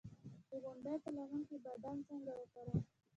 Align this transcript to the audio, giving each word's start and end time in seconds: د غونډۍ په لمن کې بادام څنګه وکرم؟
د 0.49 0.51
غونډۍ 0.63 0.95
په 1.03 1.09
لمن 1.15 1.41
کې 1.47 1.57
بادام 1.65 1.97
څنګه 2.07 2.31
وکرم؟ 2.39 2.77